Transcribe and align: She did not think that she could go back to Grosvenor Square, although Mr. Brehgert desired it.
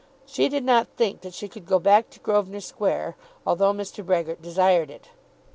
She 0.25 0.49
did 0.49 0.63
not 0.63 0.87
think 0.97 1.21
that 1.21 1.35
she 1.35 1.47
could 1.47 1.67
go 1.67 1.77
back 1.77 2.09
to 2.09 2.19
Grosvenor 2.19 2.61
Square, 2.61 3.15
although 3.45 3.71
Mr. 3.71 4.03
Brehgert 4.03 4.41
desired 4.41 4.89
it. 4.89 5.09